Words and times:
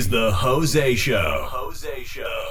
is 0.00 0.08
the 0.08 0.32
Jose 0.32 0.94
Show. 0.94 1.46
Jose 1.50 2.04
Show. 2.04 2.49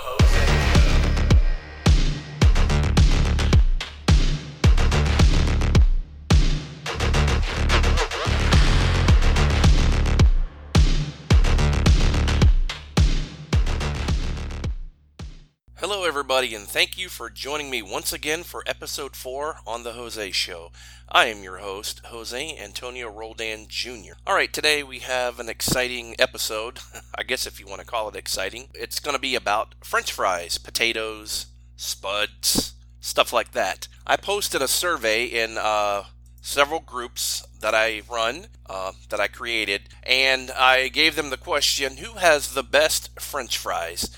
Hello, 15.92 16.04
everybody, 16.04 16.54
and 16.54 16.68
thank 16.68 17.00
you 17.00 17.10
for 17.10 17.32
joining 17.32 17.68
me 17.72 17.82
once 17.82 18.14
again 18.14 18.44
for 18.44 18.64
episode 18.68 19.16
4 19.16 19.62
on 19.66 19.82
The 19.82 19.94
Jose 19.94 20.30
Show. 20.30 20.72
I 21.12 21.26
am 21.26 21.42
your 21.42 21.58
host, 21.58 22.02
Jose 22.06 22.58
Antonio 22.60 23.10
Roldan 23.10 23.66
Jr. 23.68 24.14
All 24.28 24.36
right, 24.36 24.54
today 24.54 24.84
we 24.84 25.00
have 25.00 25.40
an 25.40 25.50
exciting 25.50 26.16
episode. 26.20 26.78
I 27.18 27.24
guess 27.24 27.48
if 27.48 27.60
you 27.60 27.66
want 27.66 27.82
to 27.82 27.88
call 27.88 28.08
it 28.08 28.16
exciting. 28.16 28.68
It's 28.76 29.00
going 29.00 29.16
to 29.16 29.20
be 29.20 29.34
about 29.34 29.74
french 29.84 30.12
fries, 30.12 30.60
potatoes, 30.60 31.48
spuds, 31.76 32.76
stuff 33.00 33.34
like 33.34 33.54
that. 33.54 33.88
I 34.06 34.16
posted 34.16 34.62
a 34.62 34.68
survey 34.68 35.26
in 35.26 35.58
uh, 35.58 36.04
several 36.40 36.82
groups 36.82 37.44
that 37.62 37.74
I 37.74 38.04
run, 38.08 38.46
uh, 38.68 38.92
that 39.10 39.20
I 39.20 39.28
created, 39.28 39.90
and 40.04 40.52
I 40.52 40.90
gave 40.90 41.16
them 41.16 41.32
the 41.32 41.36
question 41.36 41.98
who 41.98 42.20
has 42.20 42.54
the 42.54 42.62
best 42.62 43.20
french 43.20 43.58
fries? 43.58 44.16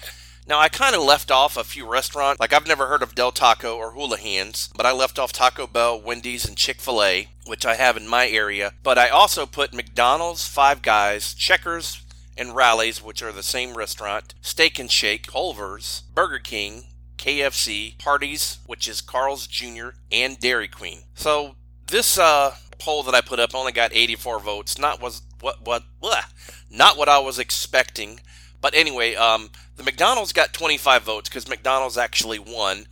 Now, 0.52 0.60
I 0.60 0.68
kind 0.68 0.94
of 0.94 1.02
left 1.02 1.32
off 1.32 1.55
a 1.55 1.64
few 1.64 1.88
restaurants. 1.88 2.41
Like, 2.41 2.52
I've 2.52 2.68
never 2.68 2.88
heard 2.88 3.02
of 3.02 3.16
Del 3.16 3.32
Taco 3.32 3.78
or 3.78 3.91
Hula 3.91 4.18
Hands, 4.18 4.70
but 4.76 4.86
I 4.86 4.91
left 4.91 5.18
off 5.18 5.32
Taco 5.32 5.66
Bell, 5.66 6.02
Wendy's, 6.02 6.44
and 6.44 6.57
Chick 6.57 6.82
fil 6.82 7.02
A, 7.02 7.30
which 7.46 7.66
I 7.66 7.76
have 7.76 7.96
in 7.96 8.05
my 8.05 8.27
area. 8.27 8.74
But 8.84 8.98
I 8.98 9.07
also 9.07 9.46
put 9.46 9.74
McDonald's, 9.74 10.46
Five 10.46 10.82
Guys, 10.82 11.34
Checkers, 11.34 12.02
and 12.38 12.54
Rally's, 12.54 13.02
which 13.02 13.24
are 13.24 13.32
the 13.32 13.44
same 13.44 13.76
restaurant, 13.76 14.34
Steak 14.41 14.77
and 14.77 14.91
Shake, 14.91 15.26
Culver's, 15.26 16.04
Burger 16.13 16.40
King, 16.40 16.84
KFC, 17.18 17.96
Hardee's, 18.04 18.57
which 18.66 18.90
is 18.90 18.99
Carl's 18.99 19.48
Jr., 19.48 19.91
and 20.12 20.38
Dairy 20.38 20.68
Queen. 20.68 21.04
So, 21.16 21.55
this 21.88 22.18
uh, 22.18 22.55
poll 22.77 23.04
that 23.04 23.16
I 23.16 23.22
put 23.22 23.40
up 23.40 23.55
only 23.55 23.72
got 23.72 23.94
84 23.94 24.41
votes. 24.41 24.77
Not 24.77 25.02
was 25.02 25.22
what 25.40 25.66
what 25.66 25.84
bleh, 26.04 26.26
not 26.70 26.98
what 26.98 27.07
I 27.07 27.20
was 27.20 27.40
expecting. 27.40 28.20
But 28.62 28.76
anyway, 28.76 29.15
um, 29.15 29.49
the 29.76 29.84
McDonald's 29.84 30.34
got 30.34 30.54
25 30.54 31.04
votes 31.04 31.29
because 31.29 31.49
McDonald's 31.49 31.98
actually 31.98 32.40
won 32.40 32.85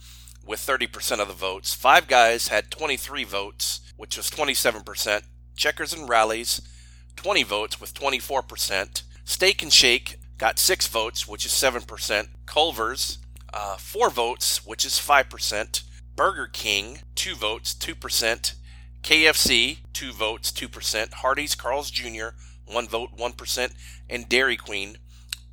with 0.46 0.60
30% 0.60 1.20
of 1.20 1.28
the 1.28 1.34
votes. 1.34 1.76
Five 1.76 2.08
Guys 2.08 2.48
had 2.48 2.72
23 2.72 3.24
votes, 3.24 3.82
which 3.96 4.18
was 4.18 4.32
27%. 4.32 5.22
Checkers 5.56 5.94
and 5.94 6.10
Rally's, 6.10 6.62
20 7.16 7.44
votes 7.44 7.80
with 7.80 7.94
24%. 7.94 9.04
Steak 9.24 9.62
and 9.62 9.72
Shake 9.72 10.20
got 10.40 10.58
6 10.58 10.88
votes, 10.88 11.28
which 11.28 11.46
is 11.46 11.52
7%. 11.52 12.30
Culver's, 12.48 13.20
uh, 13.54 13.78
4 13.78 14.10
votes, 14.10 14.66
which 14.66 14.84
is 14.86 14.94
5%. 14.94 15.84
Burger 16.16 16.48
King, 16.48 17.00
2 17.14 17.36
votes, 17.36 17.76
2%. 17.76 18.56
KFC, 19.04 19.80
2 19.94 20.12
votes, 20.14 20.52
2%. 20.52 21.14
Hardee's, 21.14 21.56
Carl's 21.56 21.92
Jr., 21.92 22.30
1 22.66 22.88
vote, 22.88 23.12
1%. 23.18 23.74
And 24.10 24.28
Dairy 24.28 24.58
Queen, 24.58 24.98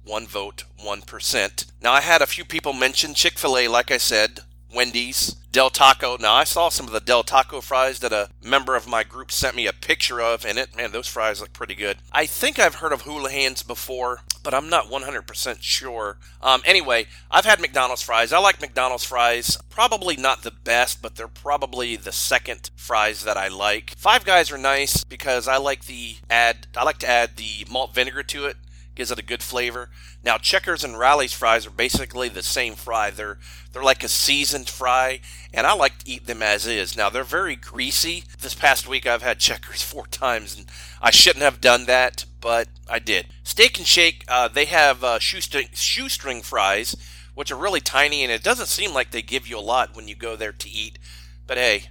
one 0.07 0.27
vote, 0.27 0.65
1%. 0.83 1.67
Now, 1.83 1.93
I 1.93 2.01
had 2.01 2.23
a 2.23 2.27
few 2.27 2.45
people 2.45 2.73
mention 2.73 3.13
Chick 3.13 3.39
fil 3.39 3.59
A, 3.59 3.69
like 3.69 3.91
I 3.91 3.99
said, 3.99 4.41
Wendy's, 4.73 5.35
Del 5.53 5.71
Taco. 5.71 6.17
Now, 6.19 6.35
I 6.35 6.45
saw 6.45 6.69
some 6.69 6.87
of 6.87 6.93
the 6.93 7.01
Del 7.01 7.23
Taco 7.23 7.61
fries 7.61 8.01
that 8.01 8.13
a 8.13 8.29
member 8.43 8.77
of 8.77 8.87
my 8.87 9.03
group 9.03 9.33
sent 9.33 9.57
me 9.57 9.67
a 9.67 9.73
picture 9.73 10.21
of, 10.21 10.45
and 10.45 10.59
it, 10.59 10.77
man, 10.77 10.93
those 10.93 11.09
fries 11.09 11.41
look 11.41 11.53
pretty 11.53 11.75
good. 11.75 11.97
I 12.13 12.27
think 12.27 12.59
I've 12.59 12.77
heard 12.77 12.93
of 12.93 13.03
Hula 13.03 13.31
Hands 13.31 13.63
before, 13.63 14.21
but 14.43 14.55
I'm 14.55 14.69
not 14.69 14.91
100% 14.91 15.59
sure. 15.61 16.19
Um, 16.43 16.63
anyway, 16.65 17.07
I've 17.31 17.47
had 17.47 17.61
McDonald's 17.61 18.03
fries. 18.03 18.33
I 18.33 18.39
like 18.39 18.61
McDonald's 18.61 19.05
fries. 19.05 19.57
Probably 19.71 20.17
not 20.17 20.43
the 20.43 20.51
best, 20.51 21.01
but 21.01 21.17
they're 21.17 21.27
probably 21.27 21.97
the 21.97 22.13
second 22.13 22.71
fries 22.77 23.25
that 23.25 23.37
I 23.37 23.49
like. 23.49 23.95
Five 23.97 24.25
Guys 24.25 24.53
are 24.53 24.59
nice 24.59 25.05
because 25.05 25.49
I 25.49 25.57
like 25.57 25.87
the 25.87 26.17
add. 26.29 26.67
I 26.77 26.85
like 26.85 26.99
to 26.99 27.09
add 27.09 27.37
the 27.37 27.65
malt 27.71 27.95
vinegar 27.95 28.23
to 28.25 28.45
it 28.45 28.57
gives 28.97 29.11
it 29.11 29.19
a 29.19 29.25
good 29.25 29.43
flavor. 29.43 29.91
Now, 30.25 30.39
Checkers 30.39 30.83
and 30.83 30.99
Rally's 30.99 31.35
fries 31.35 31.67
are 31.67 31.71
basically 31.71 32.29
the 32.29 32.43
same 32.43 32.75
fry. 32.75 33.11
They're 33.11 33.39
they're 33.73 33.83
like 33.83 34.03
a 34.03 34.09
seasoned 34.09 34.71
fry, 34.71 35.21
and 35.53 35.67
I 35.67 35.75
like 35.75 35.99
to 35.99 36.11
eat 36.11 36.27
them 36.27 36.43
as 36.43 36.67
is. 36.67 36.97
Now, 36.97 37.11
they're 37.11 37.25
very 37.25 37.55
greasy. 37.57 38.25
This 38.41 38.55
past 38.55 38.89
week, 38.89 39.07
I've 39.07 39.23
had 39.23 39.39
Checkers 39.39 39.83
four 39.93 40.07
times, 40.07 40.57
and 40.57 40.67
I 41.01 41.11
shouldn't 41.11 41.45
have 41.45 41.61
done 41.61 41.85
that, 41.85 42.25
but 42.41 42.69
I 42.89 42.99
did. 42.99 43.27
Steak 43.45 43.77
and 43.77 43.87
Shake, 43.87 44.25
uh, 44.29 44.49
they 44.49 44.65
have 44.65 45.05
uh, 45.05 45.19
shoestring, 45.19 45.69
shoestring 45.75 46.41
fries, 46.41 46.97
which 47.35 47.53
are 47.53 47.57
really 47.57 47.81
tiny, 47.81 48.23
and 48.23 48.33
it 48.33 48.43
doesn't 48.43 48.67
seem 48.67 48.95
like 48.95 49.11
they 49.11 49.23
give 49.23 49.47
you 49.47 49.59
a 49.59 49.61
lot 49.61 49.95
when 49.95 50.09
you 50.09 50.15
go 50.15 50.37
there 50.37 50.53
to 50.53 50.71
eat. 50.71 50.99
But 51.47 51.59
hey, 51.59 51.91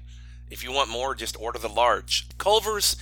if 0.50 0.64
you 0.64 0.72
want 0.72 0.90
more, 0.90 1.14
just 1.14 1.40
order 1.40 1.60
the 1.60 1.70
large. 1.70 2.28
Culver's, 2.40 2.96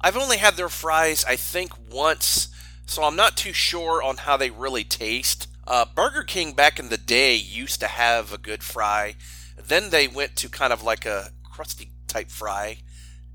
I've 0.00 0.16
only 0.16 0.38
had 0.38 0.56
their 0.56 0.70
fries, 0.70 1.24
I 1.26 1.36
think, 1.36 1.72
once 1.90 2.48
so 2.90 3.04
I'm 3.04 3.14
not 3.14 3.36
too 3.36 3.52
sure 3.52 4.02
on 4.02 4.16
how 4.16 4.36
they 4.36 4.50
really 4.50 4.82
taste. 4.82 5.46
Uh, 5.64 5.84
Burger 5.94 6.24
King 6.24 6.54
back 6.54 6.80
in 6.80 6.88
the 6.88 6.98
day 6.98 7.36
used 7.36 7.78
to 7.80 7.86
have 7.86 8.32
a 8.32 8.38
good 8.38 8.64
fry. 8.64 9.14
Then 9.56 9.90
they 9.90 10.08
went 10.08 10.34
to 10.36 10.48
kind 10.48 10.72
of 10.72 10.82
like 10.82 11.06
a 11.06 11.30
crusty 11.44 11.92
type 12.08 12.30
fry, 12.30 12.78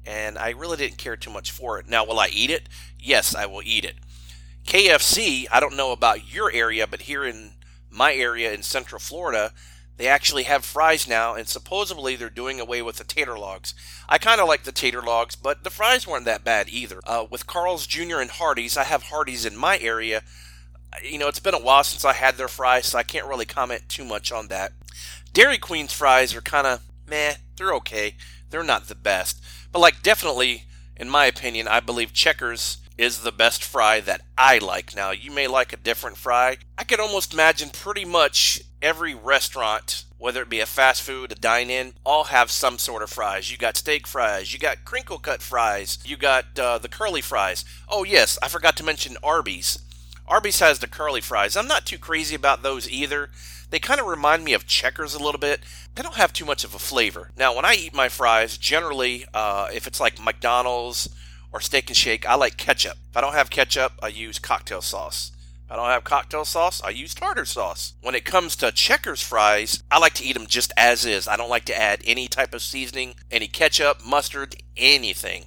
and 0.05 0.37
I 0.37 0.49
really 0.49 0.75
didn't 0.75 0.97
care 0.97 1.15
too 1.15 1.31
much 1.31 1.51
for 1.51 1.79
it. 1.79 1.87
Now, 1.87 2.05
will 2.05 2.19
I 2.19 2.27
eat 2.27 2.49
it? 2.49 2.67
Yes, 2.99 3.33
I 3.33 3.45
will 3.45 3.61
eat 3.63 3.85
it. 3.85 3.95
KFC, 4.65 5.45
I 5.49 5.61
don't 5.61 5.77
know 5.77 5.93
about 5.93 6.33
your 6.33 6.51
area, 6.51 6.85
but 6.85 7.03
here 7.03 7.23
in 7.23 7.51
my 7.89 8.13
area 8.13 8.51
in 8.51 8.61
Central 8.61 8.99
Florida, 8.99 9.53
they 9.97 10.07
actually 10.07 10.43
have 10.43 10.65
fries 10.65 11.07
now, 11.07 11.35
and 11.35 11.47
supposedly 11.47 12.15
they're 12.15 12.29
doing 12.29 12.59
away 12.59 12.81
with 12.81 12.97
the 12.97 13.03
tater 13.03 13.37
logs. 13.37 13.73
I 14.09 14.17
kind 14.17 14.41
of 14.41 14.47
like 14.47 14.63
the 14.63 14.71
tater 14.71 15.01
logs, 15.01 15.35
but 15.35 15.63
the 15.63 15.69
fries 15.69 16.05
weren't 16.05 16.25
that 16.25 16.43
bad 16.43 16.67
either. 16.69 16.99
Uh, 17.05 17.25
with 17.29 17.47
Carl's 17.47 17.87
Jr. 17.87 18.19
and 18.19 18.29
Hardee's, 18.29 18.75
I 18.75 18.83
have 18.83 19.03
Hardee's 19.03 19.45
in 19.45 19.55
my 19.55 19.77
area. 19.79 20.23
You 21.03 21.17
know, 21.17 21.27
it's 21.27 21.39
been 21.39 21.53
a 21.53 21.59
while 21.59 21.83
since 21.83 22.03
I 22.03 22.13
had 22.13 22.35
their 22.35 22.47
fries, 22.49 22.87
so 22.87 22.97
I 22.97 23.03
can't 23.03 23.27
really 23.27 23.45
comment 23.45 23.83
too 23.87 24.03
much 24.03 24.31
on 24.31 24.47
that. 24.49 24.73
Dairy 25.33 25.57
Queen's 25.57 25.93
fries 25.93 26.35
are 26.35 26.41
kind 26.41 26.67
of 26.67 26.81
meh. 27.07 27.35
They're 27.57 27.73
okay. 27.75 28.15
They're 28.49 28.63
not 28.63 28.87
the 28.87 28.95
best. 28.95 29.41
But, 29.71 29.79
like, 29.79 30.01
definitely, 30.01 30.65
in 30.97 31.09
my 31.09 31.25
opinion, 31.25 31.67
I 31.67 31.79
believe 31.79 32.13
Checkers 32.13 32.77
is 32.97 33.21
the 33.21 33.31
best 33.31 33.63
fry 33.63 33.99
that 34.01 34.21
I 34.37 34.57
like. 34.57 34.95
Now, 34.95 35.11
you 35.11 35.31
may 35.31 35.47
like 35.47 35.73
a 35.73 35.77
different 35.77 36.17
fry. 36.17 36.57
I 36.77 36.83
could 36.83 36.99
almost 36.99 37.33
imagine 37.33 37.69
pretty 37.69 38.05
much 38.05 38.61
every 38.85 39.15
restaurant, 39.15 40.05
whether 40.19 40.43
it 40.43 40.49
be 40.49 40.59
a 40.59 40.65
fast 40.65 41.01
food, 41.01 41.31
a 41.31 41.35
dine 41.35 41.71
in, 41.71 41.93
all 42.05 42.25
have 42.25 42.51
some 42.51 42.77
sort 42.77 43.01
of 43.01 43.09
fries. 43.09 43.51
You 43.51 43.57
got 43.57 43.75
steak 43.75 44.05
fries, 44.05 44.53
you 44.53 44.59
got 44.59 44.85
crinkle 44.85 45.17
cut 45.17 45.41
fries, 45.41 45.97
you 46.05 46.15
got 46.15 46.57
uh, 46.59 46.77
the 46.77 46.87
curly 46.87 47.21
fries. 47.21 47.65
Oh, 47.89 48.03
yes, 48.03 48.37
I 48.43 48.47
forgot 48.47 48.77
to 48.77 48.83
mention 48.83 49.17
Arby's. 49.23 49.79
Arby's 50.27 50.59
has 50.59 50.79
the 50.79 50.87
curly 50.87 51.19
fries. 51.19 51.57
I'm 51.57 51.67
not 51.67 51.87
too 51.87 51.97
crazy 51.97 52.35
about 52.35 52.61
those 52.61 52.87
either. 52.87 53.31
They 53.71 53.79
kind 53.79 53.99
of 53.99 54.05
remind 54.05 54.43
me 54.43 54.53
of 54.53 54.67
checkers 54.67 55.15
a 55.15 55.23
little 55.23 55.39
bit. 55.39 55.61
They 55.95 56.03
don't 56.03 56.15
have 56.15 56.31
too 56.31 56.45
much 56.45 56.63
of 56.63 56.75
a 56.75 56.79
flavor. 56.79 57.31
Now, 57.35 57.55
when 57.55 57.65
I 57.65 57.73
eat 57.73 57.93
my 57.93 58.07
fries, 58.07 58.55
generally, 58.55 59.25
uh, 59.33 59.69
if 59.73 59.87
it's 59.87 59.99
like 59.99 60.23
McDonald's, 60.23 61.09
or 61.51 61.59
steak 61.59 61.89
and 61.89 61.97
shake, 61.97 62.27
I 62.27 62.35
like 62.35 62.57
ketchup. 62.57 62.97
If 63.09 63.17
I 63.17 63.21
don't 63.21 63.33
have 63.33 63.49
ketchup, 63.49 63.93
I 64.03 64.09
use 64.09 64.39
cocktail 64.39 64.81
sauce. 64.81 65.31
I 65.69 65.75
don't 65.75 65.89
have 65.89 66.03
cocktail 66.03 66.45
sauce, 66.45 66.81
I 66.83 66.89
use 66.89 67.13
tartar 67.13 67.45
sauce. 67.45 67.93
When 68.01 68.15
it 68.15 68.25
comes 68.25 68.55
to 68.57 68.71
Checkers 68.71 69.21
fries, 69.21 69.83
I 69.89 69.97
like 69.99 70.13
to 70.15 70.23
eat 70.23 70.33
them 70.33 70.47
just 70.47 70.71
as 70.77 71.05
is. 71.05 71.27
I 71.27 71.37
don't 71.37 71.49
like 71.49 71.65
to 71.65 71.79
add 71.79 72.01
any 72.05 72.27
type 72.27 72.53
of 72.53 72.61
seasoning, 72.61 73.15
any 73.31 73.47
ketchup, 73.47 74.05
mustard, 74.05 74.55
anything. 74.77 75.45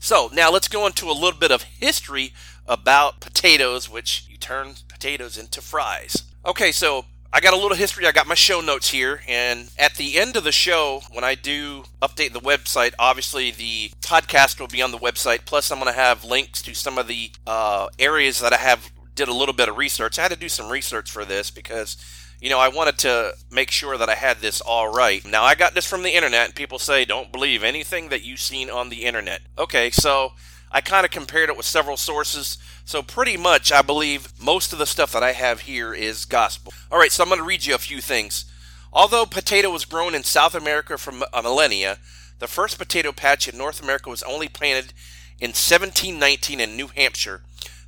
So 0.00 0.30
now 0.32 0.50
let's 0.50 0.66
go 0.68 0.86
into 0.86 1.08
a 1.08 1.12
little 1.12 1.38
bit 1.38 1.52
of 1.52 1.62
history 1.62 2.32
about 2.66 3.20
potatoes, 3.20 3.88
which 3.88 4.26
you 4.28 4.36
turn 4.36 4.74
potatoes 4.88 5.38
into 5.38 5.60
fries. 5.60 6.24
Okay, 6.44 6.72
so 6.72 7.04
I 7.32 7.40
got 7.40 7.54
a 7.54 7.56
little 7.56 7.76
history. 7.76 8.06
I 8.06 8.12
got 8.12 8.26
my 8.26 8.34
show 8.34 8.60
notes 8.60 8.90
here. 8.90 9.22
And 9.26 9.70
at 9.78 9.94
the 9.94 10.18
end 10.18 10.36
of 10.36 10.44
the 10.44 10.52
show, 10.52 11.02
when 11.12 11.24
I 11.24 11.34
do 11.34 11.84
update 12.02 12.34
the 12.34 12.40
website, 12.40 12.92
obviously 12.98 13.50
the 13.50 13.90
podcast 14.00 14.60
will 14.60 14.68
be 14.68 14.82
on 14.82 14.90
the 14.90 14.98
website. 14.98 15.46
Plus, 15.46 15.70
I'm 15.70 15.78
going 15.78 15.90
to 15.90 15.98
have 15.98 16.24
links 16.24 16.60
to 16.62 16.74
some 16.74 16.98
of 16.98 17.08
the 17.08 17.30
uh, 17.46 17.88
areas 17.98 18.40
that 18.40 18.52
I 18.52 18.58
have 18.58 18.91
did 19.14 19.28
a 19.28 19.34
little 19.34 19.54
bit 19.54 19.68
of 19.68 19.76
research. 19.76 20.18
I 20.18 20.22
had 20.22 20.30
to 20.30 20.36
do 20.36 20.48
some 20.48 20.70
research 20.70 21.10
for 21.10 21.24
this 21.24 21.50
because, 21.50 21.96
you 22.40 22.50
know, 22.50 22.58
I 22.58 22.68
wanted 22.68 22.98
to 22.98 23.34
make 23.50 23.70
sure 23.70 23.96
that 23.96 24.08
I 24.08 24.14
had 24.14 24.38
this 24.38 24.60
all 24.60 24.92
right. 24.92 25.24
Now, 25.26 25.44
I 25.44 25.54
got 25.54 25.74
this 25.74 25.86
from 25.86 26.02
the 26.02 26.14
internet, 26.14 26.46
and 26.46 26.54
people 26.54 26.78
say 26.78 27.04
don't 27.04 27.32
believe 27.32 27.62
anything 27.62 28.08
that 28.08 28.24
you've 28.24 28.40
seen 28.40 28.70
on 28.70 28.88
the 28.88 29.04
internet. 29.04 29.42
Okay, 29.58 29.90
so 29.90 30.32
I 30.70 30.80
kind 30.80 31.04
of 31.04 31.10
compared 31.10 31.50
it 31.50 31.56
with 31.56 31.66
several 31.66 31.96
sources. 31.96 32.58
So, 32.84 33.02
pretty 33.02 33.36
much, 33.36 33.70
I 33.70 33.82
believe 33.82 34.32
most 34.40 34.72
of 34.72 34.78
the 34.78 34.86
stuff 34.86 35.12
that 35.12 35.22
I 35.22 35.32
have 35.32 35.62
here 35.62 35.92
is 35.92 36.24
gospel. 36.24 36.72
All 36.90 36.98
right, 36.98 37.12
so 37.12 37.22
I'm 37.22 37.28
going 37.28 37.40
to 37.40 37.46
read 37.46 37.66
you 37.66 37.74
a 37.74 37.78
few 37.78 38.00
things. 38.00 38.46
Although 38.92 39.24
potato 39.24 39.70
was 39.70 39.86
grown 39.86 40.14
in 40.14 40.22
South 40.22 40.54
America 40.54 40.98
for 40.98 41.12
millennia, 41.12 41.98
the 42.40 42.48
first 42.48 42.76
potato 42.76 43.12
patch 43.12 43.48
in 43.48 43.56
North 43.56 43.82
America 43.82 44.10
was 44.10 44.22
only 44.24 44.48
planted 44.48 44.92
in 45.38 45.50
1719 45.50 46.60
in 46.60 46.76
New 46.76 46.88
Hampshire. 46.88 47.42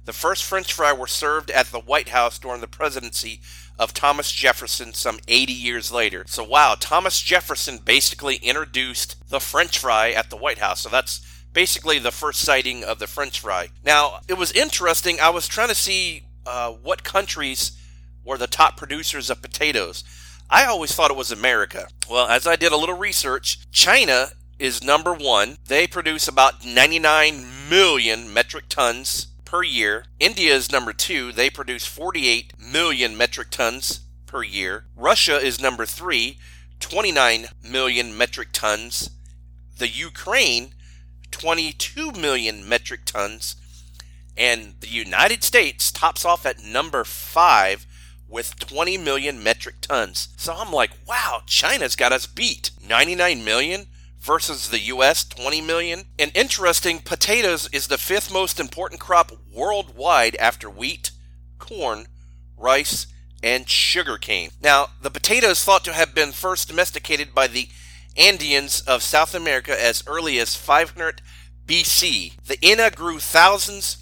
The 0.05 0.13
first 0.13 0.45
French 0.45 0.73
fry 0.73 0.93
were 0.93 1.07
served 1.07 1.51
at 1.51 1.67
the 1.67 1.81
White 1.81 2.11
House 2.11 2.39
during 2.39 2.61
the 2.61 2.67
presidency 2.67 3.41
of 3.79 3.95
Thomas 3.95 4.31
Jefferson 4.31 4.93
some 4.93 5.19
80 5.27 5.53
years 5.53 5.91
later. 5.91 6.25
So, 6.29 6.45
wow, 6.45 6.77
Thomas 6.79 7.21
Jefferson 7.21 7.79
basically 7.79 8.37
introduced 8.37 9.17
the 9.31 9.41
French 9.41 9.79
fry 9.79 10.11
at 10.11 10.29
the 10.29 10.37
White 10.37 10.59
House. 10.59 10.83
So, 10.83 10.91
that's 10.91 11.25
basically 11.53 11.99
the 11.99 12.11
first 12.11 12.41
sighting 12.41 12.85
of 12.85 12.99
the 12.99 13.07
French 13.07 13.41
fry. 13.41 13.69
Now, 13.85 14.21
it 14.29 14.35
was 14.35 14.53
interesting. 14.53 15.21
I 15.21 15.31
was 15.31 15.49
trying 15.49 15.69
to 15.69 15.75
see 15.75 16.25
uh, 16.47 16.73
what 16.73 17.03
countries 17.03 17.73
were 18.25 18.37
the 18.37 18.47
top 18.47 18.77
producers 18.77 19.31
of 19.31 19.41
potatoes. 19.41 20.05
I 20.51 20.67
always 20.67 20.95
thought 20.95 21.11
it 21.11 21.17
was 21.17 21.33
America. 21.33 21.89
Well, 22.11 22.27
as 22.27 22.47
I 22.47 22.57
did 22.57 22.73
a 22.73 22.77
little 22.77 22.97
research, 22.97 23.71
China 23.71 24.29
is 24.59 24.85
number 24.85 25.15
one. 25.15 25.57
They 25.67 25.87
produce 25.87 26.29
about 26.29 26.65
99 26.65 27.69
million 27.71 28.33
metric 28.33 28.67
tons 28.69 29.29
per 29.55 29.63
year. 29.63 30.07
India 30.19 30.53
is 30.53 30.73
number 30.73 30.93
two. 30.93 31.31
They 31.31 31.49
produce 31.49 31.87
48 31.87 32.55
million 32.59 33.17
metric 33.17 33.51
tons 33.51 34.01
per 34.27 34.43
year. 34.43 34.87
Russia 34.97 35.37
is 35.37 35.61
number 35.61 35.87
three, 35.87 36.39
29 36.81 37.47
million 37.63 38.19
metric 38.19 38.49
tons. 38.53 39.11
The 39.79 39.87
Ukraine, 39.87 40.75
22 41.31 42.11
million 42.11 42.69
metric 42.69 43.03
tons. 43.05 43.55
And 44.37 44.75
the 44.81 44.89
United 44.89 45.45
States 45.45 45.93
tops 45.93 46.25
off 46.25 46.45
at 46.45 46.65
number 46.65 47.05
five 47.05 47.87
with 48.29 48.59
20 48.59 48.99
million 48.99 49.41
metric 49.41 49.77
tons. 49.81 50.31
So 50.37 50.53
I'm 50.53 50.73
like, 50.73 50.91
wow, 51.07 51.43
China's 51.47 51.95
got 51.95 52.11
us 52.11 52.27
beat. 52.27 52.73
99 52.85 53.45
million? 53.45 53.87
Versus 54.25 54.71
the 54.71 54.81
US 54.81 55.23
20 55.25 55.61
million. 55.61 56.05
And 56.19 56.33
interesting, 56.35 57.01
potatoes 57.01 57.69
is 57.73 57.89
the 57.89 57.99
fifth 57.99 58.33
most 58.33 58.59
important 58.59 59.01
crop 59.01 59.33
worldwide 59.53 60.35
after 60.37 60.71
wheat, 60.71 61.11
corn, 61.59 62.07
rice, 62.57 63.07
and 63.43 63.69
sugarcane. 63.69 64.51
Now, 64.63 64.89
the 65.03 65.11
potato 65.11 65.49
is 65.49 65.63
thought 65.63 65.85
to 65.85 65.93
have 65.93 66.15
been 66.15 66.33
first 66.33 66.69
domesticated 66.69 67.35
by 67.35 67.47
the 67.47 67.69
Andeans 68.17 68.87
of 68.87 69.03
South 69.03 69.35
America 69.35 69.79
as 69.79 70.03
early 70.07 70.39
as 70.39 70.55
500 70.55 71.21
BC. 71.67 72.43
The 72.47 72.59
Inca 72.63 72.91
grew 72.91 73.19
thousands 73.19 73.99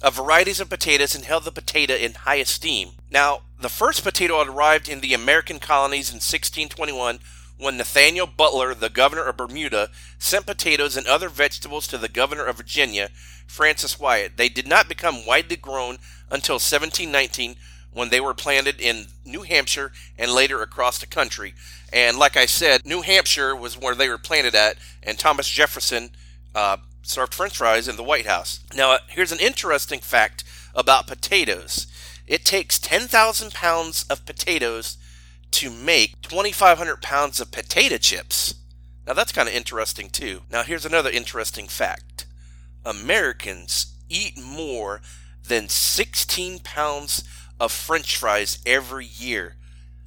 of 0.00 0.16
varieties 0.16 0.60
of 0.60 0.70
potatoes 0.70 1.14
and 1.14 1.24
held 1.24 1.44
the 1.44 1.52
potato 1.52 1.94
in 1.94 2.14
high 2.14 2.36
esteem. 2.36 2.90
Now, 3.10 3.40
the 3.60 3.68
first 3.68 4.04
potato 4.04 4.40
arrived 4.40 4.88
in 4.88 5.00
the 5.00 5.14
American 5.14 5.58
colonies 5.58 6.10
in 6.10 6.16
1621 6.16 7.18
when 7.58 7.76
Nathaniel 7.76 8.26
Butler, 8.26 8.74
the 8.74 8.90
governor 8.90 9.24
of 9.24 9.36
Bermuda, 9.36 9.90
sent 10.18 10.46
potatoes 10.46 10.96
and 10.96 11.06
other 11.06 11.28
vegetables 11.28 11.86
to 11.88 11.98
the 11.98 12.08
governor 12.08 12.44
of 12.44 12.56
Virginia, 12.56 13.10
Francis 13.46 13.98
Wyatt. 13.98 14.36
They 14.36 14.48
did 14.48 14.66
not 14.66 14.88
become 14.88 15.26
widely 15.26 15.56
grown 15.56 15.98
until 16.30 16.56
1719 16.56 17.56
when 17.92 18.10
they 18.10 18.20
were 18.20 18.34
planted 18.34 18.78
in 18.78 19.06
New 19.24 19.42
Hampshire 19.42 19.90
and 20.18 20.30
later 20.30 20.60
across 20.60 20.98
the 20.98 21.06
country. 21.06 21.54
And 21.92 22.18
like 22.18 22.36
I 22.36 22.44
said, 22.44 22.84
New 22.84 23.00
Hampshire 23.00 23.56
was 23.56 23.78
where 23.78 23.94
they 23.94 24.08
were 24.08 24.18
planted 24.18 24.54
at, 24.54 24.76
and 25.02 25.18
Thomas 25.18 25.48
Jefferson 25.48 26.10
uh, 26.54 26.76
served 27.02 27.32
french 27.32 27.56
fries 27.56 27.88
in 27.88 27.96
the 27.96 28.02
White 28.02 28.26
House. 28.26 28.60
Now, 28.74 28.98
here's 29.08 29.32
an 29.32 29.40
interesting 29.40 30.00
fact 30.00 30.44
about 30.74 31.06
potatoes 31.06 31.86
it 32.26 32.44
takes 32.44 32.80
10,000 32.80 33.52
pounds 33.52 34.04
of 34.10 34.26
potatoes 34.26 34.98
to 35.52 35.70
make 35.70 36.20
2,500 36.22 37.00
pounds 37.02 37.40
of 37.40 37.50
potato 37.50 37.96
chips. 37.96 38.54
Now 39.06 39.12
that's 39.14 39.32
kind 39.32 39.48
of 39.48 39.54
interesting 39.54 40.10
too. 40.10 40.42
Now 40.50 40.62
here's 40.62 40.84
another 40.84 41.10
interesting 41.10 41.68
fact 41.68 42.26
Americans 42.84 43.94
eat 44.08 44.40
more 44.40 45.00
than 45.46 45.68
16 45.68 46.60
pounds 46.60 47.24
of 47.58 47.72
french 47.72 48.16
fries 48.16 48.58
every 48.66 49.06
year. 49.06 49.56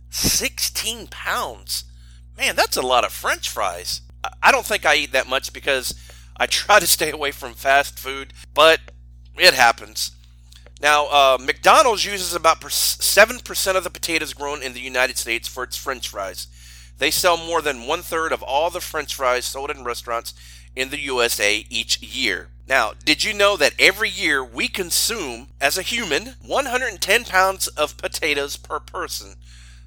16 0.09 1.07
pounds? 1.07 1.83
Man, 2.37 2.55
that's 2.55 2.77
a 2.77 2.81
lot 2.81 3.03
of 3.03 3.11
french 3.11 3.49
fries. 3.49 4.01
I 4.41 4.51
don't 4.51 4.65
think 4.65 4.85
I 4.85 4.95
eat 4.95 5.11
that 5.11 5.27
much 5.27 5.53
because 5.53 5.93
I 6.37 6.45
try 6.45 6.79
to 6.79 6.87
stay 6.87 7.11
away 7.11 7.31
from 7.31 7.53
fast 7.53 7.99
food, 7.99 8.33
but 8.53 8.79
it 9.37 9.53
happens. 9.53 10.11
Now, 10.81 11.07
uh, 11.07 11.37
McDonald's 11.41 12.05
uses 12.05 12.33
about 12.33 12.61
7% 12.61 13.75
of 13.75 13.83
the 13.83 13.89
potatoes 13.89 14.33
grown 14.33 14.63
in 14.63 14.73
the 14.73 14.79
United 14.79 15.17
States 15.17 15.47
for 15.47 15.63
its 15.63 15.75
french 15.75 16.07
fries. 16.07 16.47
They 16.97 17.11
sell 17.11 17.37
more 17.37 17.61
than 17.61 17.87
one 17.87 18.01
third 18.01 18.31
of 18.31 18.43
all 18.43 18.69
the 18.69 18.81
french 18.81 19.15
fries 19.15 19.45
sold 19.45 19.71
in 19.71 19.83
restaurants 19.83 20.33
in 20.75 20.89
the 20.89 20.99
USA 20.99 21.65
each 21.69 22.01
year. 22.01 22.49
Now, 22.67 22.93
did 23.03 23.23
you 23.23 23.33
know 23.33 23.57
that 23.57 23.73
every 23.79 24.09
year 24.09 24.43
we 24.43 24.67
consume, 24.67 25.49
as 25.59 25.77
a 25.77 25.81
human, 25.81 26.35
110 26.45 27.25
pounds 27.25 27.67
of 27.69 27.97
potatoes 27.97 28.55
per 28.55 28.79
person? 28.79 29.35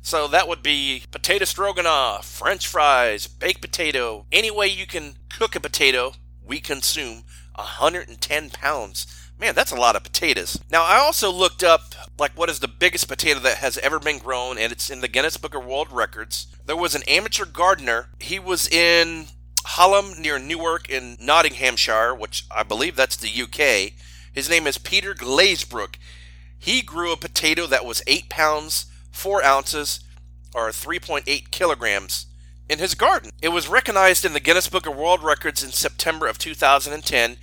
So 0.03 0.27
that 0.29 0.49
would 0.49 0.63
be 0.63 1.05
potato 1.11 1.45
stroganoff, 1.45 2.27
french 2.27 2.67
fries, 2.67 3.29
baked 3.29 3.61
potato. 3.61 4.27
Any 4.33 4.51
way 4.51 4.67
you 4.67 4.87
can 4.87 5.15
cook 5.31 5.55
a 5.55 5.61
potato, 5.61 6.15
we 6.45 6.61
consume 6.61 7.23
110 7.55 8.51
pounds 8.51 9.22
Man, 9.43 9.57
that's 9.57 9.73
a 9.73 9.77
lot 9.77 9.97
of 9.97 10.05
potatoes. 10.05 10.57
Now, 10.71 10.85
I 10.85 10.99
also 10.99 11.29
looked 11.33 11.65
up 11.65 11.97
like 12.17 12.31
what 12.39 12.49
is 12.49 12.61
the 12.61 12.69
biggest 12.69 13.09
potato 13.09 13.41
that 13.41 13.57
has 13.57 13.77
ever 13.79 13.99
been 13.99 14.19
grown, 14.19 14.57
and 14.57 14.71
it's 14.71 14.89
in 14.89 15.01
the 15.01 15.09
Guinness 15.09 15.37
Book 15.37 15.57
of 15.57 15.65
World 15.65 15.91
Records. 15.91 16.47
There 16.65 16.77
was 16.77 16.95
an 16.95 17.03
amateur 17.09 17.45
gardener. 17.45 18.11
He 18.21 18.39
was 18.39 18.69
in 18.69 19.27
Hallam 19.67 20.23
near 20.23 20.39
Newark 20.39 20.89
in 20.89 21.17
Nottinghamshire, 21.21 22.15
which 22.15 22.45
I 22.53 22.63
believe 22.63 22.95
that's 22.95 23.17
the 23.17 23.43
UK. 23.43 23.95
His 24.33 24.49
name 24.49 24.69
is 24.69 24.79
Peter 24.79 25.13
Glazebrook. 25.13 25.97
He 26.57 26.81
grew 26.81 27.11
a 27.13 27.17
potato 27.17 27.67
that 27.67 27.85
was 27.85 28.01
8 28.07 28.29
pounds, 28.29 28.87
4 29.11 29.43
ounces, 29.43 30.05
or 30.55 30.69
3.8 30.69 31.51
kilograms 31.51 32.27
in 32.69 32.79
his 32.79 32.95
garden. 32.95 33.33
It 33.43 33.49
was 33.49 33.67
recognized 33.67 34.25
in 34.25 34.35
the 34.35 34.41
Guinness 34.41 34.69
Book 34.69 34.87
of 34.87 34.95
World 34.95 35.25
Records 35.25 35.65
in 35.65 35.73
September 35.73 36.29
of 36.29 36.39
2010 36.39 37.39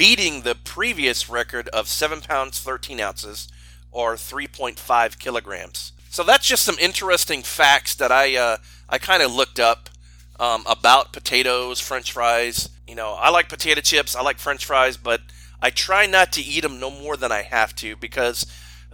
beating 0.00 0.40
the 0.40 0.54
previous 0.54 1.28
record 1.28 1.68
of 1.74 1.86
7 1.86 2.22
pounds 2.22 2.58
13 2.58 2.98
ounces 3.00 3.48
or 3.92 4.14
3.5 4.14 5.18
kilograms. 5.18 5.92
So 6.08 6.22
that's 6.22 6.46
just 6.46 6.62
some 6.62 6.78
interesting 6.78 7.42
facts 7.42 7.94
that 7.96 8.10
I 8.10 8.34
uh, 8.34 8.56
I 8.88 8.96
kind 8.96 9.22
of 9.22 9.30
looked 9.30 9.60
up 9.60 9.90
um, 10.38 10.64
about 10.66 11.12
potatoes, 11.12 11.80
French 11.80 12.12
fries. 12.12 12.70
You 12.88 12.94
know, 12.94 13.10
I 13.10 13.28
like 13.28 13.50
potato 13.50 13.82
chips, 13.82 14.16
I 14.16 14.22
like 14.22 14.38
French 14.38 14.64
fries, 14.64 14.96
but 14.96 15.20
I 15.60 15.68
try 15.68 16.06
not 16.06 16.32
to 16.32 16.40
eat 16.40 16.62
them 16.62 16.80
no 16.80 16.90
more 16.90 17.18
than 17.18 17.30
I 17.30 17.42
have 17.42 17.74
to 17.76 17.94
because 17.94 18.46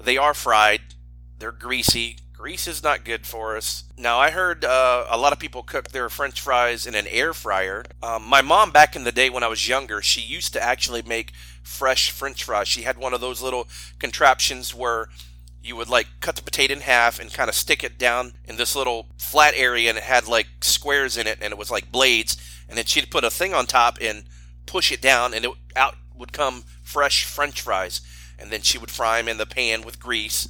they 0.03 0.17
are 0.17 0.35
fried, 0.35 0.81
they're 1.39 1.53
greasy, 1.53 2.17
Grease 2.37 2.69
is 2.69 2.83
not 2.83 3.03
good 3.03 3.27
for 3.27 3.57
us. 3.57 3.85
Now, 3.97 4.19
I 4.19 4.31
heard 4.31 4.63
uh, 4.63 5.07
a 5.09 5.17
lot 5.17 5.33
of 5.33 5.39
people 5.39 5.63
cook 5.63 5.89
their 5.89 6.11
french 6.11 6.39
fries 6.39 6.87
in 6.87 6.95
an 6.95 7.07
air 7.07 7.33
fryer. 7.33 7.87
Um, 8.03 8.25
my 8.25 8.43
mom, 8.43 8.73
back 8.73 8.95
in 8.95 9.05
the 9.05 9.13
day 9.13 9.31
when 9.31 9.43
I 9.43 9.49
was 9.49 9.67
younger, 9.67 10.03
she 10.03 10.21
used 10.21 10.53
to 10.53 10.63
actually 10.63 11.01
make 11.01 11.33
fresh 11.63 12.11
french 12.11 12.45
fries. 12.45 12.69
She 12.69 12.83
had 12.83 12.99
one 12.99 13.15
of 13.15 13.23
those 13.23 13.41
little 13.41 13.69
contraptions 13.99 14.75
where 14.75 15.09
you 15.63 15.77
would 15.77 15.89
like 15.89 16.09
cut 16.21 16.37
the 16.37 16.43
potato 16.43 16.75
in 16.75 16.81
half 16.81 17.19
and 17.19 17.33
kind 17.33 17.49
of 17.49 17.57
stick 17.57 17.83
it 17.83 17.99
down 17.99 18.35
in 18.45 18.57
this 18.57 18.77
little 18.77 19.07
flat 19.17 19.55
area 19.57 19.89
and 19.89 19.99
it 19.99 20.05
had 20.05 20.29
like 20.29 20.47
squares 20.61 21.17
in 21.17 21.27
it 21.27 21.39
and 21.41 21.53
it 21.53 21.59
was 21.59 21.71
like 21.71 21.91
blades 21.91 22.37
and 22.69 22.79
then 22.79 22.85
she'd 22.85 23.11
put 23.11 23.25
a 23.25 23.31
thing 23.31 23.53
on 23.53 23.67
top 23.67 23.99
and 24.01 24.25
push 24.67 24.93
it 24.93 25.01
down 25.01 25.35
and 25.35 25.45
it 25.45 25.51
out 25.75 25.97
would 26.15 26.33
come 26.33 26.63
fresh 26.83 27.25
french 27.25 27.61
fries 27.61 28.01
and 28.39 28.51
then 28.51 28.61
she 28.61 28.79
would 28.79 28.91
fry 28.93 29.19
them 29.19 29.27
in 29.27 29.39
the 29.39 29.47
pan 29.47 29.83
with 29.83 29.99
grease 29.99 30.47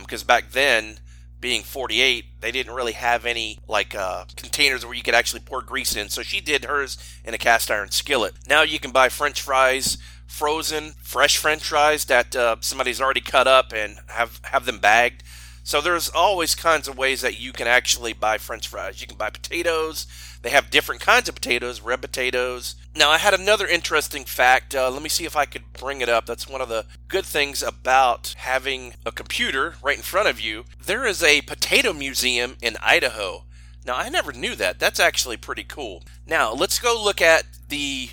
because 0.00 0.22
um, 0.22 0.26
back 0.26 0.50
then 0.50 0.98
being 1.40 1.62
48, 1.62 2.40
they 2.40 2.50
didn't 2.50 2.74
really 2.74 2.92
have 2.92 3.26
any 3.26 3.58
like 3.68 3.94
uh, 3.94 4.24
containers 4.36 4.84
where 4.84 4.94
you 4.94 5.02
could 5.02 5.14
actually 5.14 5.40
pour 5.40 5.62
grease 5.62 5.94
in. 5.96 6.08
So 6.08 6.22
she 6.22 6.40
did 6.40 6.64
hers 6.64 6.96
in 7.24 7.34
a 7.34 7.38
cast 7.38 7.70
iron 7.70 7.90
skillet. 7.90 8.34
Now 8.48 8.62
you 8.62 8.78
can 8.78 8.90
buy 8.90 9.08
French 9.08 9.40
fries 9.40 9.98
frozen, 10.26 10.94
fresh 11.02 11.36
French 11.36 11.66
fries 11.66 12.04
that 12.06 12.34
uh, 12.34 12.56
somebody's 12.60 13.00
already 13.00 13.20
cut 13.20 13.46
up 13.46 13.72
and 13.72 13.98
have 14.08 14.40
have 14.44 14.66
them 14.66 14.78
bagged. 14.78 15.22
So 15.66 15.80
there's 15.80 16.08
always 16.08 16.54
kinds 16.54 16.86
of 16.86 16.96
ways 16.96 17.22
that 17.22 17.40
you 17.40 17.52
can 17.52 17.66
actually 17.66 18.12
buy 18.12 18.38
French 18.38 18.68
fries. 18.68 19.00
You 19.00 19.08
can 19.08 19.16
buy 19.16 19.30
potatoes. 19.30 20.06
They 20.42 20.50
have 20.50 20.70
different 20.70 21.00
kinds 21.00 21.28
of 21.28 21.34
potatoes, 21.34 21.80
red 21.80 22.00
potatoes. 22.00 22.76
Now 22.94 23.10
I 23.10 23.18
had 23.18 23.34
another 23.34 23.66
interesting 23.66 24.24
fact. 24.24 24.76
Uh, 24.76 24.88
let 24.92 25.02
me 25.02 25.08
see 25.08 25.24
if 25.24 25.34
I 25.34 25.44
could 25.44 25.72
bring 25.72 26.02
it 26.02 26.08
up. 26.08 26.24
That's 26.24 26.48
one 26.48 26.60
of 26.60 26.68
the 26.68 26.86
good 27.08 27.26
things 27.26 27.64
about 27.64 28.36
having 28.38 28.94
a 29.04 29.10
computer 29.10 29.74
right 29.82 29.96
in 29.96 30.04
front 30.04 30.28
of 30.28 30.38
you. 30.38 30.66
There 30.80 31.04
is 31.04 31.20
a 31.20 31.40
potato 31.40 31.92
museum 31.92 32.58
in 32.62 32.76
Idaho. 32.80 33.42
Now 33.84 33.96
I 33.96 34.08
never 34.08 34.32
knew 34.32 34.54
that. 34.54 34.78
That's 34.78 35.00
actually 35.00 35.36
pretty 35.36 35.64
cool. 35.64 36.04
Now 36.24 36.52
let's 36.52 36.78
go 36.78 36.96
look 36.96 37.20
at 37.20 37.42
the 37.68 38.10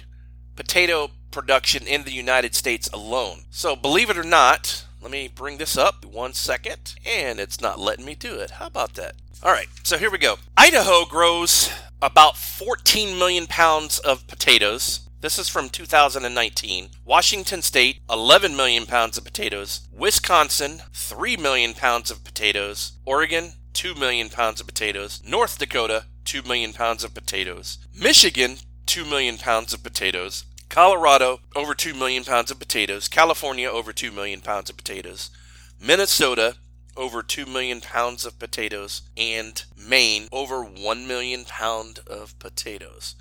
potato 0.56 1.12
production 1.30 1.86
in 1.86 2.04
the 2.04 2.14
United 2.14 2.56
States 2.56 2.90
alone. 2.92 3.44
So 3.52 3.76
believe 3.76 4.10
it 4.10 4.18
or 4.18 4.24
not, 4.24 4.86
let 5.04 5.12
me 5.12 5.28
bring 5.28 5.58
this 5.58 5.76
up 5.78 6.06
one 6.06 6.32
second, 6.32 6.96
and 7.06 7.38
it's 7.38 7.60
not 7.60 7.78
letting 7.78 8.06
me 8.06 8.16
do 8.16 8.36
it. 8.36 8.52
How 8.52 8.68
about 8.68 8.94
that? 8.94 9.16
All 9.44 9.52
right, 9.52 9.68
so 9.84 9.98
here 9.98 10.10
we 10.10 10.18
go. 10.18 10.38
Idaho 10.56 11.04
grows 11.04 11.70
about 12.02 12.38
14 12.38 13.20
million 13.20 13.46
pounds 13.46 14.00
of 14.00 14.26
potatoes. 14.28 15.02
This 15.20 15.38
is 15.38 15.50
from 15.50 15.68
2019. 15.68 16.90
Washington 17.04 17.62
State, 17.62 18.00
11 18.10 18.56
million 18.56 18.86
pounds 18.86 19.18
of 19.18 19.26
potatoes. 19.26 19.82
Wisconsin, 19.92 20.84
3 20.94 21.36
million 21.36 21.74
pounds 21.74 22.10
of 22.10 22.24
potatoes. 22.24 22.94
Oregon, 23.06 23.56
2 23.74 23.96
million 23.96 24.30
pounds 24.30 24.62
of 24.62 24.68
potatoes. 24.68 25.22
North 25.28 25.60
Dakota, 25.60 26.06
2 26.24 26.44
million 26.44 26.72
pounds 26.72 27.04
of 27.04 27.14
potatoes. 27.14 27.78
Michigan, 27.94 28.56
2 28.86 29.04
million 29.04 29.38
pounds 29.38 29.74
of 29.74 29.84
potatoes. 29.84 30.46
Colorado, 30.74 31.40
over 31.56 31.76
2 31.76 31.94
million 31.94 32.24
pounds 32.24 32.50
of 32.50 32.58
potatoes. 32.58 33.08
California, 33.08 33.70
over 33.70 33.94
2 33.94 34.12
million 34.12 34.42
pounds 34.42 34.72
of 34.72 34.78
potatoes. 34.78 35.30
Minnesota, 35.80 36.56
over 36.98 37.22
2 37.22 37.46
million 37.46 37.80
pounds 37.80 38.26
of 38.26 38.40
potatoes. 38.40 39.04
And 39.16 39.64
Maine, 39.78 40.28
over 40.32 40.64
1 40.64 41.08
million 41.08 41.46
pound 41.46 42.00
of 42.08 42.40
potatoes. 42.40 43.14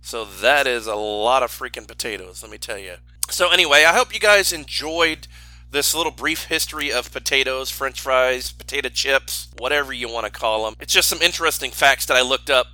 So 0.00 0.24
that 0.24 0.66
is 0.66 0.88
a 0.88 0.96
lot 0.96 1.44
of 1.44 1.52
freaking 1.52 1.86
potatoes, 1.86 2.42
let 2.42 2.50
me 2.50 2.58
tell 2.58 2.76
you. 2.76 2.94
So, 3.30 3.52
anyway, 3.52 3.84
I 3.84 3.94
hope 3.94 4.12
you 4.12 4.18
guys 4.18 4.52
enjoyed 4.52 5.28
this 5.70 5.94
little 5.94 6.10
brief 6.10 6.46
history 6.46 6.90
of 6.90 7.12
potatoes, 7.12 7.70
french 7.70 8.00
fries, 8.00 8.50
potato 8.50 8.88
chips, 8.88 9.46
whatever 9.58 9.92
you 9.92 10.08
want 10.08 10.26
to 10.26 10.32
call 10.32 10.64
them. 10.64 10.74
It's 10.80 10.92
just 10.92 11.08
some 11.08 11.22
interesting 11.22 11.70
facts 11.70 12.06
that 12.06 12.16
I 12.16 12.22
looked 12.22 12.50
up. 12.50 12.66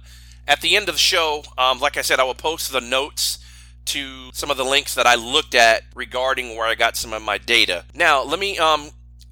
At 0.49 0.63
the 0.63 0.75
end 0.75 0.89
of 0.89 0.95
the 0.95 1.01
show, 1.01 1.43
um, 1.59 1.81
like 1.81 1.99
I 1.99 2.03
said, 2.03 2.19
I 2.19 2.25
will 2.25 2.33
post 2.33 2.73
the 2.73 2.81
notes 2.81 3.39
to 3.87 4.31
some 4.33 4.51
of 4.51 4.57
the 4.57 4.65
links 4.65 4.95
that 4.95 5.07
I 5.07 5.15
looked 5.15 5.55
at 5.55 5.83
regarding 5.95 6.57
where 6.57 6.67
I 6.67 6.75
got 6.75 6.97
some 6.97 7.13
of 7.13 7.23
my 7.23 7.39
data. 7.39 7.85
Now, 7.95 8.23
let 8.23 8.39
me 8.39 8.59
um, 8.59 8.91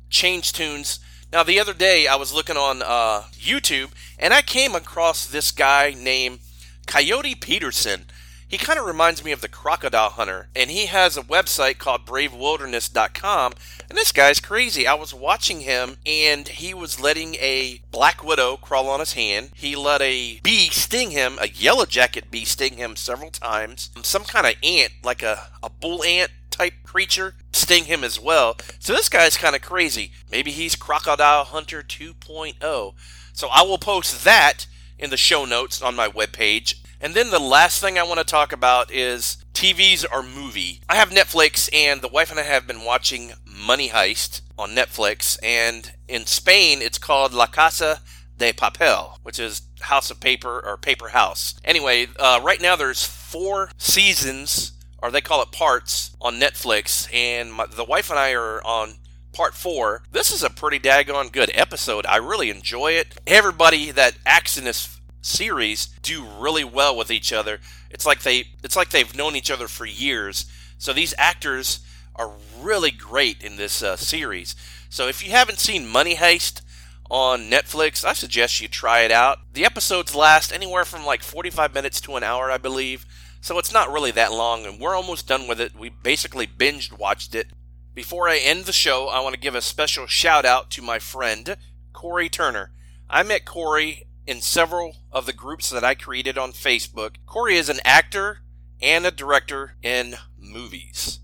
change 0.08 0.52
tunes. 0.52 1.00
Now, 1.32 1.42
the 1.42 1.60
other 1.60 1.74
day, 1.74 2.06
I 2.06 2.16
was 2.16 2.34
looking 2.34 2.56
on 2.56 2.82
uh, 2.82 3.22
YouTube 3.32 3.90
and 4.18 4.34
I 4.34 4.42
came 4.42 4.74
across 4.74 5.26
this 5.26 5.52
guy 5.52 5.94
named 5.96 6.40
Coyote 6.86 7.36
Peterson. 7.36 8.06
He 8.50 8.58
kind 8.58 8.80
of 8.80 8.84
reminds 8.84 9.24
me 9.24 9.30
of 9.30 9.42
the 9.42 9.48
crocodile 9.48 10.10
hunter, 10.10 10.48
and 10.56 10.72
he 10.72 10.86
has 10.86 11.16
a 11.16 11.22
website 11.22 11.78
called 11.78 12.04
bravewilderness.com. 12.04 13.52
And 13.88 13.96
this 13.96 14.10
guy's 14.10 14.40
crazy. 14.40 14.88
I 14.88 14.94
was 14.94 15.14
watching 15.14 15.60
him, 15.60 15.98
and 16.04 16.48
he 16.48 16.74
was 16.74 16.98
letting 16.98 17.36
a 17.36 17.80
black 17.92 18.24
widow 18.24 18.56
crawl 18.56 18.88
on 18.88 18.98
his 18.98 19.12
hand. 19.12 19.50
He 19.54 19.76
let 19.76 20.02
a 20.02 20.40
bee 20.42 20.68
sting 20.70 21.12
him, 21.12 21.38
a 21.40 21.46
yellow 21.46 21.86
jacket 21.86 22.28
bee 22.28 22.44
sting 22.44 22.76
him 22.76 22.96
several 22.96 23.30
times. 23.30 23.90
Some 24.02 24.24
kind 24.24 24.48
of 24.48 24.54
ant, 24.64 24.94
like 25.04 25.22
a, 25.22 25.50
a 25.62 25.70
bull 25.70 26.02
ant 26.02 26.32
type 26.50 26.74
creature, 26.82 27.34
sting 27.52 27.84
him 27.84 28.02
as 28.02 28.18
well. 28.18 28.56
So 28.80 28.92
this 28.92 29.08
guy's 29.08 29.36
kind 29.36 29.54
of 29.54 29.62
crazy. 29.62 30.10
Maybe 30.28 30.50
he's 30.50 30.74
Crocodile 30.74 31.44
Hunter 31.44 31.84
2.0. 31.84 32.94
So 33.32 33.48
I 33.48 33.62
will 33.62 33.78
post 33.78 34.24
that 34.24 34.66
in 34.98 35.10
the 35.10 35.16
show 35.16 35.44
notes 35.44 35.80
on 35.80 35.94
my 35.94 36.08
webpage. 36.08 36.74
And 37.00 37.14
then 37.14 37.30
the 37.30 37.38
last 37.38 37.80
thing 37.80 37.98
I 37.98 38.02
want 38.02 38.18
to 38.18 38.24
talk 38.24 38.52
about 38.52 38.92
is 38.92 39.38
TVs 39.54 40.04
or 40.12 40.22
movie. 40.22 40.80
I 40.88 40.96
have 40.96 41.10
Netflix, 41.10 41.70
and 41.72 42.02
the 42.02 42.08
wife 42.08 42.30
and 42.30 42.38
I 42.38 42.42
have 42.42 42.66
been 42.66 42.84
watching 42.84 43.32
Money 43.46 43.88
Heist 43.88 44.42
on 44.58 44.70
Netflix. 44.70 45.38
And 45.42 45.92
in 46.08 46.26
Spain, 46.26 46.82
it's 46.82 46.98
called 46.98 47.32
La 47.32 47.46
Casa 47.46 48.02
de 48.36 48.52
Papel, 48.52 49.16
which 49.22 49.38
is 49.38 49.62
House 49.80 50.10
of 50.10 50.20
Paper 50.20 50.60
or 50.64 50.76
Paper 50.76 51.08
House. 51.08 51.54
Anyway, 51.64 52.08
uh, 52.18 52.40
right 52.42 52.60
now 52.60 52.76
there's 52.76 53.04
four 53.04 53.70
seasons, 53.78 54.72
or 55.02 55.10
they 55.10 55.22
call 55.22 55.42
it 55.42 55.52
parts, 55.52 56.14
on 56.20 56.38
Netflix, 56.38 57.12
and 57.14 57.52
my, 57.52 57.66
the 57.66 57.84
wife 57.84 58.10
and 58.10 58.18
I 58.18 58.34
are 58.34 58.62
on 58.62 58.94
part 59.32 59.54
four. 59.54 60.02
This 60.10 60.32
is 60.32 60.42
a 60.42 60.50
pretty 60.50 60.78
daggone 60.78 61.32
good 61.32 61.50
episode. 61.54 62.04
I 62.06 62.16
really 62.16 62.50
enjoy 62.50 62.92
it. 62.92 63.18
Everybody 63.26 63.90
that 63.92 64.18
acts 64.26 64.58
in 64.58 64.64
this 64.64 64.99
series 65.20 65.86
do 66.02 66.24
really 66.24 66.64
well 66.64 66.96
with 66.96 67.10
each 67.10 67.32
other. 67.32 67.60
It's 67.90 68.06
like 68.06 68.22
they 68.22 68.44
it's 68.62 68.76
like 68.76 68.90
they've 68.90 69.16
known 69.16 69.36
each 69.36 69.50
other 69.50 69.68
for 69.68 69.86
years. 69.86 70.46
So 70.78 70.92
these 70.92 71.14
actors 71.18 71.80
are 72.16 72.32
really 72.60 72.90
great 72.90 73.42
in 73.42 73.56
this 73.56 73.82
uh, 73.82 73.96
series. 73.96 74.56
So 74.88 75.08
if 75.08 75.24
you 75.24 75.30
haven't 75.30 75.58
seen 75.58 75.86
Money 75.86 76.16
Heist 76.16 76.62
on 77.10 77.50
Netflix, 77.50 78.04
I 78.04 78.12
suggest 78.12 78.60
you 78.60 78.68
try 78.68 79.00
it 79.00 79.12
out. 79.12 79.38
The 79.52 79.64
episodes 79.64 80.14
last 80.14 80.52
anywhere 80.52 80.84
from 80.84 81.04
like 81.04 81.22
45 81.22 81.74
minutes 81.74 82.00
to 82.02 82.16
an 82.16 82.22
hour, 82.22 82.50
I 82.50 82.58
believe. 82.58 83.06
So 83.40 83.58
it's 83.58 83.72
not 83.72 83.90
really 83.90 84.10
that 84.12 84.32
long, 84.32 84.66
and 84.66 84.78
we're 84.78 84.94
almost 84.94 85.26
done 85.26 85.48
with 85.48 85.60
it. 85.60 85.74
We 85.74 85.88
basically 85.88 86.46
binged 86.46 86.98
watched 86.98 87.34
it. 87.34 87.48
Before 87.94 88.28
I 88.28 88.36
end 88.36 88.66
the 88.66 88.72
show, 88.72 89.08
I 89.08 89.20
want 89.20 89.34
to 89.34 89.40
give 89.40 89.54
a 89.54 89.62
special 89.62 90.06
shout 90.06 90.44
out 90.44 90.70
to 90.72 90.82
my 90.82 90.98
friend, 90.98 91.56
Cory 91.92 92.28
Turner. 92.28 92.70
I 93.08 93.22
met 93.22 93.44
Cory 93.44 94.06
in 94.30 94.40
several 94.40 94.94
of 95.10 95.26
the 95.26 95.32
groups 95.32 95.70
that 95.70 95.82
I 95.82 95.96
created 95.96 96.38
on 96.38 96.52
Facebook. 96.52 97.16
Cory 97.26 97.56
is 97.56 97.68
an 97.68 97.80
actor 97.84 98.42
and 98.80 99.04
a 99.04 99.10
director 99.10 99.74
in 99.82 100.14
movies. 100.38 101.18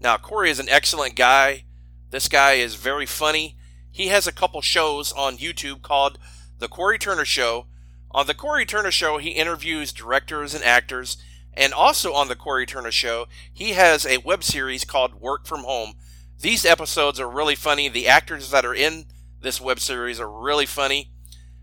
Now, 0.00 0.16
Cory 0.16 0.50
is 0.50 0.58
an 0.58 0.68
excellent 0.68 1.14
guy. 1.14 1.66
This 2.10 2.26
guy 2.26 2.54
is 2.54 2.74
very 2.74 3.06
funny. 3.06 3.56
He 3.92 4.08
has 4.08 4.26
a 4.26 4.32
couple 4.32 4.60
shows 4.60 5.12
on 5.12 5.38
YouTube 5.38 5.82
called 5.82 6.18
The 6.58 6.66
Cory 6.66 6.98
Turner 6.98 7.24
Show. 7.24 7.66
On 8.10 8.26
The 8.26 8.34
Cory 8.34 8.66
Turner 8.66 8.90
Show, 8.90 9.18
he 9.18 9.30
interviews 9.30 9.92
directors 9.92 10.52
and 10.52 10.64
actors. 10.64 11.16
And 11.54 11.72
also 11.72 12.12
on 12.12 12.26
The 12.26 12.34
Cory 12.34 12.66
Turner 12.66 12.90
Show, 12.90 13.26
he 13.52 13.74
has 13.74 14.04
a 14.04 14.18
web 14.18 14.42
series 14.42 14.84
called 14.84 15.20
Work 15.20 15.46
From 15.46 15.62
Home. 15.62 15.92
These 16.40 16.66
episodes 16.66 17.20
are 17.20 17.30
really 17.30 17.54
funny. 17.54 17.88
The 17.88 18.08
actors 18.08 18.50
that 18.50 18.64
are 18.64 18.74
in 18.74 19.04
this 19.40 19.60
web 19.60 19.78
series 19.78 20.18
are 20.18 20.28
really 20.28 20.66
funny. 20.66 21.12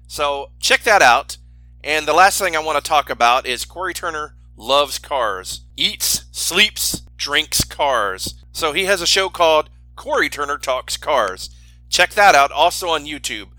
So 0.08 0.52
check 0.60 0.84
that 0.84 1.02
out. 1.02 1.38
And 1.84 2.08
the 2.08 2.14
last 2.14 2.40
thing 2.40 2.56
I 2.56 2.60
want 2.60 2.84
to 2.84 2.88
talk 2.88 3.10
about 3.10 3.46
is 3.46 3.66
Cory 3.66 3.94
Turner 3.94 4.36
loves 4.58 4.98
cars, 4.98 5.62
eats, 5.78 6.26
sleeps, 6.32 7.02
drinks 7.16 7.64
cars. 7.64 8.36
So 8.52 8.74
he 8.74 8.86
has 8.86 9.02
a 9.02 9.08
show 9.08 9.30
called 9.30 9.70
Cory 9.96 10.30
Turner 10.30 10.58
Talks 10.58 10.98
Cars. 10.98 11.50
Check 11.90 12.12
that 12.12 12.36
out 12.36 12.52
also 12.52 12.90
on 12.90 13.06
YouTube. 13.06 13.50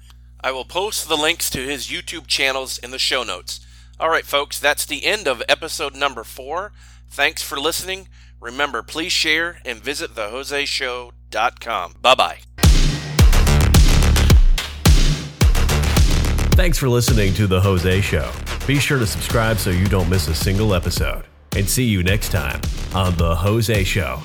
I 0.41 0.51
will 0.53 0.65
post 0.65 1.09
the 1.09 1.17
links 1.17 1.51
to 1.51 1.59
his 1.59 1.89
YouTube 1.89 2.27
channels 2.27 2.79
in 2.79 2.91
the 2.91 2.99
show 2.99 3.23
notes. 3.23 3.61
All 3.99 4.11
right, 4.11 4.27
folks, 4.27 4.61
that's 4.61 4.85
the 4.85 5.05
end 5.05 5.27
of 5.27 5.43
episode 5.49 5.95
number 5.95 6.23
four. 6.25 6.73
Thanks 7.09 7.43
for 7.43 7.59
listening. 7.59 8.09
Remember, 8.41 8.83
please 8.83 9.13
share 9.13 9.59
and 9.65 9.81
visit 9.81 10.15
thejoseshow.com. 10.15 11.95
Bye 12.01 12.15
bye. 12.15 12.66
Thanks 16.57 16.79
for 16.79 16.89
listening 16.89 17.35
to 17.35 17.47
The 17.47 17.61
Jose 17.61 18.01
Show. 18.01 18.33
Be 18.67 18.79
sure 18.79 18.99
to 18.99 19.07
subscribe 19.07 19.59
so 19.59 19.69
you 19.69 19.85
don't 19.89 20.09
miss 20.09 20.27
a 20.29 20.35
single 20.35 20.73
episode. 20.73 21.27
And 21.55 21.69
see 21.69 21.85
you 21.85 22.03
next 22.03 22.33
time 22.33 22.63
on 22.95 23.15
The 23.17 23.35
Jose 23.35 23.85
Show. 23.85 24.23